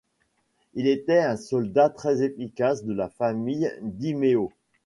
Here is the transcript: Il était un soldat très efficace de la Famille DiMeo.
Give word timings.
Il 0.73 0.87
était 0.87 1.19
un 1.21 1.37
soldat 1.37 1.89
très 1.91 2.23
efficace 2.23 2.83
de 2.83 2.91
la 2.91 3.07
Famille 3.07 3.71
DiMeo. 3.83 4.51